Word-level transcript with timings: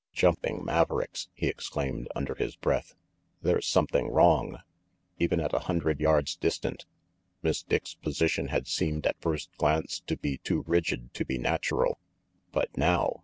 "Jumping 0.13 0.65
mavericks!" 0.65 1.29
he 1.31 1.45
exclaimed, 1.45 2.07
under 2.15 2.33
his 2.33 2.55
breath. 2.55 2.95
"There's 3.43 3.67
something 3.67 4.07
wrong." 4.09 4.57
Even 5.19 5.39
at 5.39 5.53
a 5.53 5.59
hundred 5.69 5.99
yards 5.99 6.35
distant, 6.35 6.87
Miss 7.43 7.61
Dick's 7.61 7.93
position 7.93 8.47
had 8.47 8.65
seemed 8.67 9.05
at 9.05 9.21
first 9.21 9.55
glance 9.57 9.99
to 10.07 10.17
be 10.17 10.39
too 10.39 10.63
rigid 10.65 11.13
to 11.13 11.23
be 11.23 11.37
natural; 11.37 11.99
but 12.51 12.75
now? 12.75 13.17